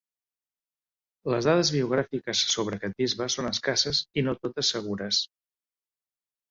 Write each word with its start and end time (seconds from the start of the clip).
Les 1.33 1.49
dades 1.49 1.69
biogràfiques 1.75 2.43
sobre 2.55 2.81
aquest 2.81 2.99
bisbe 3.05 3.31
són 3.37 3.51
escasses 3.53 4.05
i 4.23 4.29
no 4.29 4.39
totes 4.43 4.75
segures. 4.79 5.23